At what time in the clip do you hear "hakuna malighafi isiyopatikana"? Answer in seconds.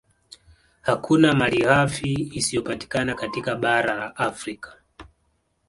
0.81-3.13